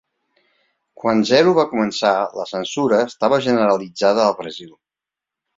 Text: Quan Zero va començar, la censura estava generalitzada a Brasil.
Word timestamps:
Quan 1.01 1.19
Zero 1.31 1.53
va 1.59 1.65
començar, 1.75 2.13
la 2.39 2.47
censura 2.53 3.03
estava 3.11 3.41
generalitzada 3.49 4.29
a 4.29 4.37
Brasil. 4.41 4.77